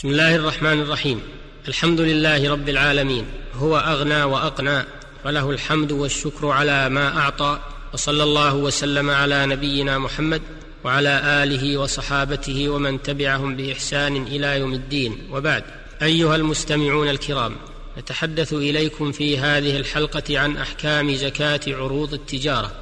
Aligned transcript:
بسم 0.00 0.08
الله 0.08 0.36
الرحمن 0.36 0.80
الرحيم. 0.80 1.20
الحمد 1.68 2.00
لله 2.00 2.50
رب 2.50 2.68
العالمين. 2.68 3.24
هو 3.54 3.76
أغنى 3.76 4.22
وأقنى 4.22 4.84
وله 5.24 5.50
الحمد 5.50 5.92
والشكر 5.92 6.46
على 6.48 6.88
ما 6.88 7.18
أعطى 7.18 7.58
وصلى 7.94 8.22
الله 8.22 8.54
وسلم 8.54 9.10
على 9.10 9.46
نبينا 9.46 9.98
محمد 9.98 10.42
وعلى 10.84 11.42
آله 11.42 11.76
وصحابته 11.76 12.68
ومن 12.68 13.02
تبعهم 13.02 13.56
بإحسان 13.56 14.16
إلى 14.16 14.58
يوم 14.58 14.72
الدين. 14.72 15.28
وبعد 15.32 15.64
أيها 16.02 16.36
المستمعون 16.36 17.08
الكرام 17.08 17.56
نتحدث 17.98 18.52
إليكم 18.52 19.12
في 19.12 19.38
هذه 19.38 19.76
الحلقة 19.76 20.38
عن 20.38 20.56
أحكام 20.56 21.14
زكاة 21.14 21.60
عروض 21.68 22.14
التجارة 22.14 22.72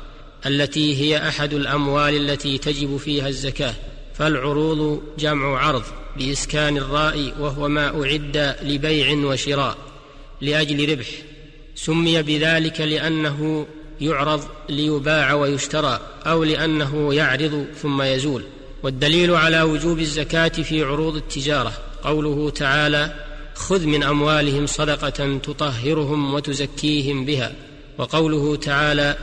التي 0.46 0.96
هي 1.00 1.29
أحد 1.29 1.55
الأموال 1.55 2.30
التي 2.30 2.59
تجب 2.59 2.96
فيها 2.96 3.29
الزكاة. 3.29 3.75
فالعروض 4.19 5.03
جمع 5.19 5.59
عرض 5.59 5.82
بإسكان 6.16 6.77
الراء 6.77 7.35
وهو 7.41 7.68
ما 7.68 8.03
أعد 8.03 8.57
لبيع 8.62 9.26
وشراء 9.26 9.76
لأجل 10.40 10.90
ربح 10.90 11.09
سمي 11.75 12.23
بذلك 12.23 12.81
لأنه 12.81 13.67
يعرض 14.00 14.45
ليباع 14.68 15.35
ويشترى 15.35 16.00
أو 16.26 16.45
لأنه 16.45 17.14
يعرض 17.14 17.67
ثم 17.82 18.03
يزول 18.03 18.43
والدليل 18.82 19.35
على 19.35 19.62
وجوب 19.62 19.99
الزكاة 19.99 20.48
في 20.48 20.82
عروض 20.82 21.17
التجارة 21.17 21.73
قوله 22.03 22.50
تعالى 22.50 23.14
خذ 23.54 23.87
من 23.87 24.03
أموالهم 24.03 24.67
صدقة 24.67 25.39
تطهرهم 25.39 26.35
وتزكيهم 26.35 27.25
بها 27.25 27.53
وقوله 27.98 28.57
تعالى 28.57 29.17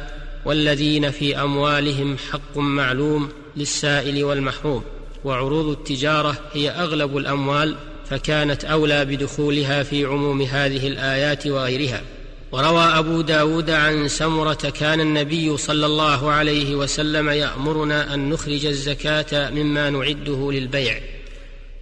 والذين 0.45 1.11
في 1.11 1.41
أموالهم 1.41 2.17
حق 2.31 2.57
معلوم 2.57 3.29
للسائل 3.55 4.23
والمحروم 4.23 4.83
وعروض 5.23 5.65
التجارة 5.65 6.37
هي 6.53 6.69
أغلب 6.69 7.17
الأموال 7.17 7.75
فكانت 8.09 8.65
أولى 8.65 9.05
بدخولها 9.05 9.83
في 9.83 10.05
عموم 10.05 10.41
هذه 10.41 10.87
الآيات 10.87 11.47
وغيرها. 11.47 12.01
وروى 12.51 12.83
أبو 12.83 13.21
داود 13.21 13.69
عن 13.69 14.07
سمرة 14.07 14.73
كان 14.79 15.01
النبي 15.01 15.57
صلى 15.57 15.85
الله 15.85 16.31
عليه 16.31 16.75
وسلم 16.75 17.29
يأمرنا 17.29 18.13
أن 18.13 18.29
نخرج 18.29 18.65
الزكاة 18.65 19.49
مما 19.49 19.89
نعده 19.89 20.51
للبيع 20.51 20.99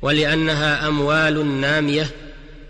ولأنها 0.01 0.87
أموال 0.87 1.61
نامية 1.61 2.09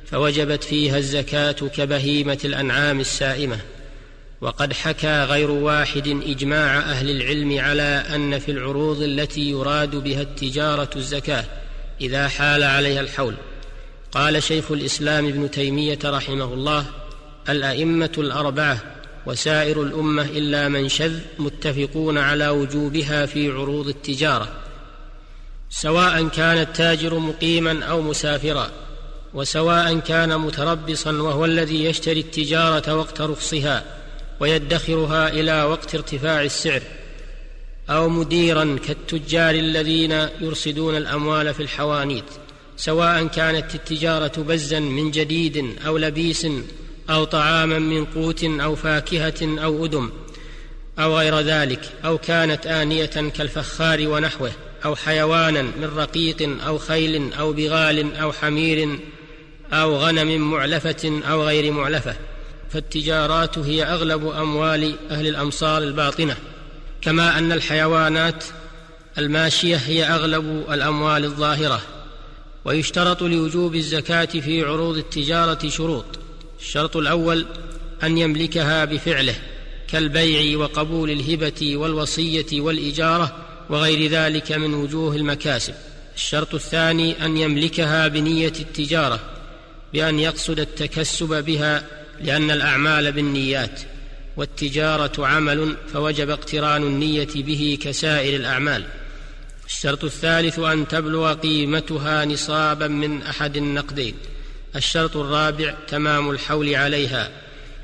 فوجبت 0.06 0.64
فيها 0.64 0.98
الزكاة 0.98 1.52
كبهيمة 1.52 2.39
الأنعام 2.45 3.00
السائمة. 3.00 3.60
وقد 4.44 4.73
حكى 4.73 5.23
غير 5.23 5.52
واحد 5.52 6.08
إجماع 6.08 6.80
أهل 6.80 7.09
العلم 7.09 7.59
على 7.59 8.03
أن 8.16 8.39
في 8.39 8.52
العروض 8.52 9.02
التي 9.02 9.49
يراد 9.49 9.95
بها 9.95 10.22
التجارة 10.22 10.89
الزكاة 10.95 11.45
إذا 12.02 12.27
حال 12.27 12.64
عليها 12.64 13.02
الحول. 13.02 13.36
قال 14.11 14.44
شيخ 14.44 14.71
الإسلام 14.71 15.27
ابن 15.27 15.52
تيمية 15.52 15.99
رحمه 16.05 16.53
الله 16.53 16.86
الأئمة 17.49 18.11
الأربعة 18.17 18.80
وسائر 19.25 19.83
الأمة 19.83 20.21
إلا 20.21 20.67
من 20.67 20.89
شذ 20.89 21.19
متفقون 21.39 22.17
على 22.17 22.49
وجوبها 22.49 23.25
في 23.25 23.52
عروض 23.52 23.88
التجارة 23.88 24.47
سواء 25.69 26.27
كان 26.27 26.58
التاجر 26.58 27.19
مقيما 27.19 27.83
أو 27.86 28.02
مسافرا 28.02 28.69
وسواء 29.33 29.99
كان 29.99 30.39
متربصا 30.39 31.11
وهو 31.11 31.45
الذي 31.45 31.86
يشتري 31.86 32.19
التجارة 32.19 32.95
وقت 32.95 33.21
رخصها 33.21 34.03
ويدخرها 34.39 35.30
إلى 35.30 35.64
وقت 35.64 35.95
ارتفاع 35.95 36.42
السعر 36.42 36.81
أو 37.89 38.09
مديرا 38.09 38.80
كالتجار 38.88 39.56
الذين 39.56 40.12
يرصدون 40.42 40.98
الأموال 40.98 41.53
في 41.53 41.64
الحوانيت 41.64 42.26
سواء 42.78 43.28
كانت 43.28 43.76
التجارة 43.76 44.42
بزا 44.42 44.80
من 44.80 45.11
جديد 45.11 45.76
أو 45.86 45.98
لبيس 45.98 46.48
أو 47.09 47.23
طعاما 47.23 47.80
من 47.80 48.06
قوت 48.06 48.44
أو 48.44 48.76
فاكهة 48.76 49.64
أو 49.64 49.86
أدم 49.86 50.11
أو 51.00 51.17
غير 51.17 51.39
ذلك 51.39 51.82
أو 52.05 52.17
كانت 52.17 52.67
آنية 52.67 53.05
كالفخار 53.05 54.08
ونحوه 54.08 54.52
أو 54.86 54.95
حيوانا 54.95 55.61
من 55.61 55.92
رقيق 55.95 56.58
أو 56.67 56.77
خيل 56.77 57.33
أو 57.33 57.54
بغال 57.54 58.15
أو 58.15 58.32
حمير 58.32 59.00
أو 59.73 59.95
غنم 59.95 60.52
معلفة 60.52 61.21
أو 61.30 61.44
غير 61.44 61.71
معلفة. 61.71 62.15
فالتجارات 62.73 63.58
هي 63.58 63.84
أغلب 63.84 64.28
أموال 64.28 64.95
أهل 65.11 65.28
الأمصار 65.28 65.84
الباطنة 65.84 66.38
كما 67.02 67.38
أن 67.38 67.52
الحيوانات 67.52 68.44
الماشية 69.17 69.76
هي 69.76 70.04
أغلب 70.04 70.66
الأموال 70.72 71.26
الظاهرة 71.26 71.82
ويشترط 72.66 73.23
لوجوب 73.23 73.76
الزكاة 73.76 74.26
في 74.26 74.64
عروض 74.64 74.98
التجارة 74.98 75.70
شروط. 75.70 76.06
الشرط 76.60 76.98
الأول 76.98 77.45
أن 78.04 78.17
يملكها 78.17 78.86
بفعله 78.86 79.36
كالبيع 79.88 80.58
وقبول 80.58 81.12
الهبة 81.12 81.78
والوصية 81.78 82.62
والإجارة 82.62 83.36
وغير 83.70 84.12
ذلك 84.12 84.52
من 84.52 84.73
وجوه 84.73 85.16
المكاسب. 85.16 85.73
الشرط 86.16 86.54
الثاني 86.54 87.26
أن 87.26 87.38
يملكها 87.38 88.08
بنية 88.08 88.54
التجارة 88.60 89.20
بأن 89.94 90.20
يقصد 90.20 90.60
التكسب 90.60 91.44
بها 91.45 92.02
لأن 92.22 92.52
الأعمال 92.52 93.12
بالنيات 93.12 93.82
والتجارة 94.38 95.28
عمل 95.28 95.76
فوجب 95.94 96.30
اقتران 96.30 96.84
النية 96.84 97.28
به 97.36 97.78
كسائر 97.82 98.36
الأعمال. 98.36 98.86
الشرط 99.66 100.04
الثالث 100.04 100.60
أن 100.60 100.88
تبلغ 100.88 101.34
قيمتها 101.34 102.26
نصابا 102.26 102.88
من 102.88 103.22
أحد 103.22 103.58
النقدين. 103.58 104.14
الشرط 104.76 105.18
الرابع 105.18 105.74
تمام 105.88 106.30
الحول 106.30 106.76
عليها. 106.76 107.32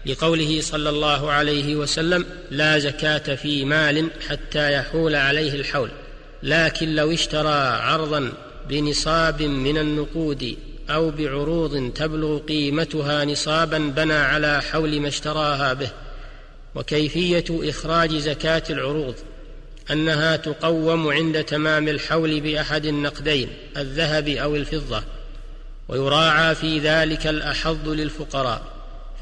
لقوله 0.05 0.61
صلى 0.61 0.89
الله 0.89 1.31
عليه 1.31 1.75
وسلم 1.75 2.25
لا 2.51 2.79
زكاة 2.79 3.35
في 3.35 3.65
مال 3.65 4.09
حتى 4.29 4.73
يحول 4.73 5.15
عليه 5.15 5.53
الحول 5.53 5.89
لكن 6.43 6.95
لو 6.95 7.11
اشترى 7.11 7.59
عرضا 7.81 8.33
بنصاب 8.69 9.41
من 9.41 9.77
النقود 9.77 10.57
أو 10.89 11.11
بعروض 11.11 11.91
تبلغ 11.95 12.37
قيمتها 12.37 13.25
نصابا 13.25 13.77
بنى 13.77 14.13
على 14.13 14.61
حول 14.61 14.99
ما 14.99 15.07
اشتراها 15.07 15.73
به 15.73 15.89
وكيفية 16.75 17.45
إخراج 17.49 18.17
زكاة 18.17 18.63
العروض 18.69 19.15
أنها 19.91 20.35
تقوم 20.35 21.07
عند 21.07 21.43
تمام 21.43 21.87
الحول 21.87 22.41
بأحد 22.41 22.85
النقدين 22.85 23.49
الذهب 23.77 24.27
أو 24.27 24.55
الفضة 24.55 25.03
ويراعى 25.87 26.55
في 26.55 26.79
ذلك 26.79 27.27
الأحظ 27.27 27.89
للفقراء 27.89 28.61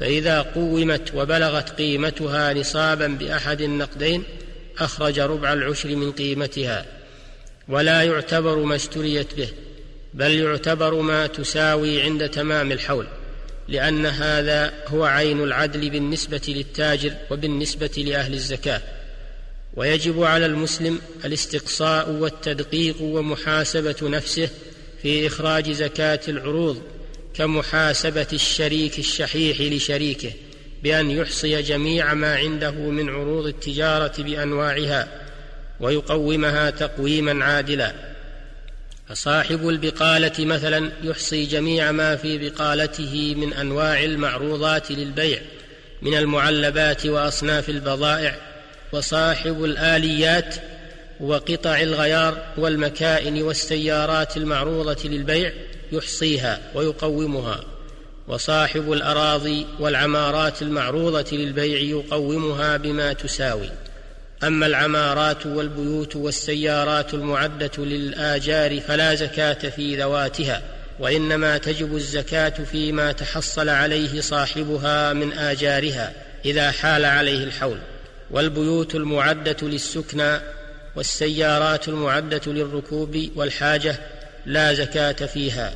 فإذا 0.00 0.42
قومت 0.42 1.14
وبلغت 1.14 1.70
قيمتها 1.70 2.54
نصابا 2.54 3.06
بأحد 3.06 3.60
النقدين 3.60 4.24
أخرج 4.78 5.20
ربع 5.20 5.52
العشر 5.52 5.96
من 5.96 6.12
قيمتها 6.12 6.86
ولا 7.68 8.02
يعتبر 8.02 8.58
ما 8.58 8.74
اشتريت 8.74 9.34
به. 9.34 9.48
بل 10.14 10.30
يعتبر 10.30 11.00
ما 11.00 11.26
تساوي 11.26 12.02
عند 12.02 12.28
تمام 12.28 12.72
الحول 12.72 13.06
لأن 13.68 14.06
هذا 14.06 14.72
هو 14.86 15.04
عين 15.04 15.42
العدل 15.42 15.90
بالنسبة 15.90 16.40
للتاجر 16.48 17.12
وبالنسبة 17.30 18.04
لأهل 18.06 18.34
الزكاة. 18.34 18.82
ويجب 19.74 20.22
على 20.22 20.46
المسلم 20.46 21.00
الاستقصاء 21.24 22.10
والتدقيق 22.10 23.02
ومحاسبة 23.02 23.96
نفسه 24.02 24.48
في 25.02 25.26
إخراج 25.26 25.70
زكاة 25.70 26.20
العروض 26.28 26.82
كمحاسبة 27.34 28.26
الشريك 28.32 28.98
الشحيح 28.98 29.60
لشريكه 29.60 30.30
بأن 30.82 31.10
يحصي 31.10 31.62
جميع 31.62 32.14
ما 32.14 32.36
عنده 32.36 32.70
من 32.70 33.08
عروض 33.08 33.46
التجارة 33.46 34.22
بأنواعها 34.22 35.08
ويقومها 35.80 36.70
تقويما 36.70 37.44
عادلا. 37.44 38.07
فصاحب 39.08 39.68
البقالة 39.68 40.44
مثلا 40.44 40.90
يحصي 41.02 41.44
جميع 41.44 41.92
ما 41.92 42.16
في 42.16 42.38
بقالته 42.38 43.34
من 43.36 43.52
أنواع 43.52 44.04
المعروضات 44.04 44.90
للبيع 44.90 45.40
من 46.02 46.14
المعلبات 46.14 47.06
وأصناف 47.06 47.68
البضائع 47.68 48.36
وصاحب 48.92 49.64
الآليات 49.64 50.54
وقطع 51.20 51.80
الغيار 51.80 52.42
والمكائن 52.58 53.42
والسيارات 53.42 54.36
المعروضة 54.36 55.08
للبيع 55.08 55.52
يحصيها 55.92 56.60
ويقومها 56.74 57.60
وصاحب 58.28 58.92
الأراضي 58.92 59.66
والعمارات 59.80 60.62
المعروضة 60.62 61.36
للبيع 61.36 61.78
يقومها 61.78 62.76
بما 62.76 63.12
تساوي. 63.12 63.70
أما 64.44 64.66
العمارات 64.66 65.46
والبيوت 65.46 66.16
والسيارات 66.16 67.14
المعدة 67.14 67.70
للآجار 67.78 68.80
فلا 68.80 69.14
زكاة 69.14 69.68
في 69.68 69.96
ذواتها 69.96 70.62
وإنما 70.98 71.58
تجب 71.58 71.96
الزكاة 71.96 72.48
فيما 72.72 73.12
تحصل 73.12 73.68
عليه 73.68 74.20
صاحبها 74.20 75.12
من 75.12 75.32
آجارها 75.32 76.12
إذا 76.44 76.70
حال 76.70 77.04
عليه 77.04 77.44
الحول. 77.44 77.78
والبيوت 78.30 78.94
المعدة 78.94 79.56
للسكنى 79.62 80.40
والسيارات 80.96 81.88
المعدة 81.88 82.40
للركوب 82.46 83.28
والحاجة 83.36 83.96
لا 84.46 84.74
زكاة 84.74 85.26
فيها 85.26 85.74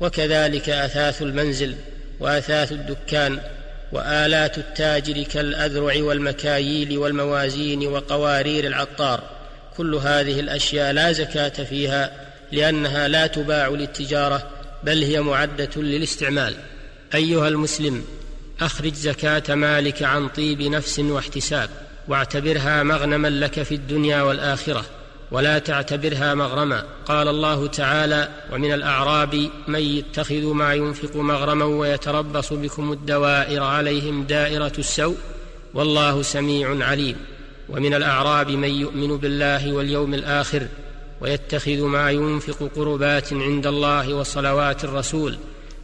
وكذلك 0.00 0.68
أثاث 0.68 1.22
المنزل 1.22 1.74
وأثاث 2.20 2.72
الدكان 2.72 3.40
وآلات 3.92 4.58
التاجر 4.58 5.22
كالأذرع 5.22 6.02
والمكاييل 6.02 6.98
والموازين 6.98 7.86
وقوارير 7.86 8.66
العطار. 8.66 9.22
كل 9.76 9.94
هذه 9.94 10.40
الأشياء 10.40 10.92
لا 10.92 11.12
زكاة 11.12 11.64
فيها 11.64 12.12
لأنها 12.52 13.08
لا 13.08 13.26
تباع 13.26 13.68
للتجارة 13.68 14.50
بل 14.82 15.02
هي 15.02 15.20
معدة 15.20 15.70
للاستعمال. 15.76 16.54
أيها 17.14 17.48
المسلم 17.48 18.04
أخرج 18.60 18.94
زكاة 18.94 19.54
مالك 19.54 20.02
عن 20.02 20.28
طيب 20.28 20.62
نفس 20.62 20.98
واحتساب 20.98 21.70
واعتبرها 22.08 22.82
مغنما 22.82 23.28
لك 23.28 23.62
في 23.62 23.74
الدنيا 23.74 24.22
والآخرة. 24.22 24.84
ولا 25.30 25.58
تعتبرها 25.58 26.34
مغرما. 26.34 26.84
قال 27.06 27.28
الله 27.28 27.66
تعالى 27.66 28.28
ومن 28.52 28.72
الأعراب 28.72 29.50
من 29.68 29.80
يتخذ 29.80 30.52
ما 30.52 30.74
ينفق 30.74 31.16
مغرما 31.16 31.64
ويتربص 31.64 32.52
بكم 32.52 32.92
الدوائر 32.92 33.62
عليهم 33.62 34.22
دائرة 34.22 34.72
السوء 34.78 35.16
والله 35.74 36.22
سميع 36.22 36.86
عليم. 36.86 37.16
ومن 37.68 37.94
الأعراب 37.94 38.50
من 38.50 38.68
يؤمن 38.68 39.16
بالله 39.16 39.72
واليوم 39.72 40.14
الآخر 40.14 40.66
ويتخذ 41.20 41.82
ما 41.82 42.10
ينفق 42.10 42.70
قربات 42.76 43.32
عند 43.32 43.66
الله 43.66 44.14
وصلوات 44.14 44.84
الرسول. 44.84 45.38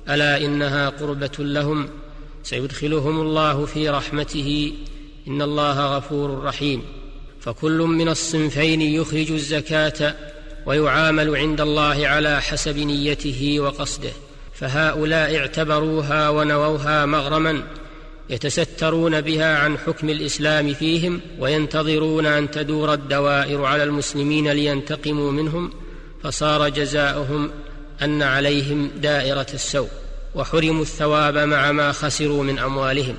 ألا 0.09 0.45
إنها 0.45 0.89
قربة 0.89 1.39
لهم؟ 1.39 1.89
سيدخلهم 2.43 3.21
الله 3.21 3.67
في 3.67 3.89
رحمته. 3.89 4.73
إن 5.29 5.43
الله 5.43 5.97
غفور 5.97 6.45
رحيم. 6.45 7.02
فكل 7.43 7.79
من 7.79 8.09
الصنفين 8.09 8.81
يخرج 8.81 9.31
الزكاة 9.31 10.15
ويعامل 10.67 11.37
عند 11.37 11.61
الله 11.61 12.07
على 12.07 12.43
حسب 12.43 12.79
نيته 12.79 13.57
وقصده 13.61 14.11
فهؤلاء 14.55 15.37
اعتبروها 15.37 16.29
ونووها 16.29 17.07
مغرما 17.07 17.63
يتسترون 18.31 19.21
بها 19.21 19.59
عن 19.59 19.79
حكم 19.79 20.11
الإسلام 20.11 20.75
فيهم 20.75 21.21
وينتظرون 21.39 22.27
أن 22.27 22.51
تدور 22.51 22.93
الدوائر 22.93 23.65
على 23.65 23.85
المسلمين 23.85 24.49
لينتقموا 24.49 25.33
منهم 25.33 25.73
فصار 26.23 26.69
جزاؤهم 26.69 27.51
أن 28.03 28.23
عليهم 28.23 28.91
دائرة 28.97 29.47
السوء 29.55 29.89
وحرموا 30.35 30.83
الثواب 30.83 31.39
مع 31.39 31.73
ما 31.73 31.93
خسروا 31.93 32.45
من 32.45 32.59
أموالهم. 32.59 33.17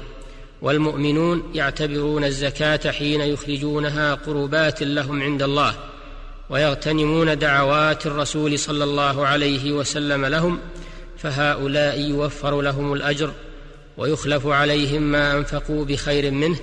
والمؤمنون 0.63 1.51
يعتبرون 1.55 2.23
الزكاة 2.23 2.91
حين 2.91 3.21
يخرجونها 3.21 4.13
قربات 4.13 4.83
لهم 4.83 5.21
عند 5.21 5.43
الله 5.43 5.75
ويغتنمون 6.49 7.37
دعوات 7.37 8.05
الرسول 8.05 8.59
صلى 8.59 8.83
الله 8.83 9.27
عليه 9.27 9.71
وسلم 9.71 10.25
لهم 10.25 10.59
فهؤلاء 11.17 11.99
يوفر 11.99 12.61
لهم 12.61 12.93
الأجر 12.93 13.31
ويخلف 13.97 14.47
عليهم 14.47 15.01
ما 15.01 15.37
أنفقوا 15.37 15.85
بخير 15.85 16.31
منه 16.31 16.57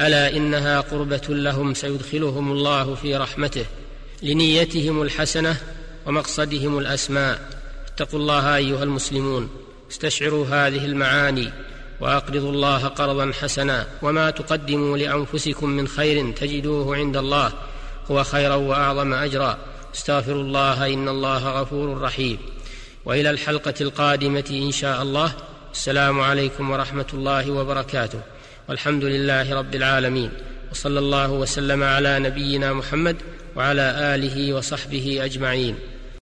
ألا 0.00 0.36
إنها 0.36 0.80
قربة 0.80 1.28
لهم 1.28 1.74
سيدخلهم 1.74 2.52
الله 2.52 2.94
في 2.94 3.16
رحمته 3.16 3.64
لنيتهم 4.22 5.02
الحسنة 5.02 5.56
ومقصدهم 6.06 6.78
الأسماء. 6.78 7.38
اتقوا 7.94 8.20
الله 8.20 8.56
أيها 8.56 8.82
المسلمون 8.82 9.48
استشعروا 9.90 10.46
هذه 10.46 10.84
المعاني 10.84 11.52
وأقرضوا 12.02 12.52
الله 12.52 12.86
قرضا 12.86 13.32
حسنا 13.40 13.86
وما 14.02 14.30
تقدموا 14.30 14.98
لأنفسكم 14.98 15.68
من 15.68 15.88
خير 15.88 16.32
تجدوه 16.32 16.96
عند 16.96 17.16
الله 17.16 17.52
هو 18.10 18.24
خيرا 18.24 18.54
وأعظم 18.54 19.14
أجرا. 19.14 19.58
استغفروا 19.94 20.42
الله 20.42 20.94
إن 20.94 21.08
الله 21.08 21.60
غفور 21.60 22.00
رحيم. 22.00 22.38
وإلى 23.04 23.30
الحلقة 23.30 23.74
القادمة 23.80 24.44
إن 24.50 24.72
شاء 24.72 25.02
الله. 25.02 25.32
السلام 25.72 26.20
عليكم 26.20 26.70
ورحمة 26.70 27.06
الله 27.14 27.50
وبركاته. 27.50 28.20
والحمد 28.68 29.04
لله 29.04 29.54
رب 29.54 29.74
العالمين. 29.74 30.30
وصلى 30.70 30.98
الله 30.98 31.30
وسلم 31.30 31.82
على 31.82 32.18
نبينا 32.18 32.72
محمد 32.72 33.16
وعلى 33.56 34.14
آله 34.14 34.52
وصحبه 34.52 35.24
أجمعين. 35.24 35.76